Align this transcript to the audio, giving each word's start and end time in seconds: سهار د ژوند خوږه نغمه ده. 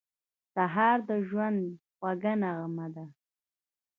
سهار 0.53 0.97
د 1.09 1.11
ژوند 1.27 1.59
خوږه 1.95 2.33
نغمه 2.41 2.87
ده. 2.95 3.05